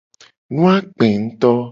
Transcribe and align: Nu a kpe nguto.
Nu 0.53 0.61
a 0.73 0.75
kpe 0.95 1.07
nguto. 1.21 1.51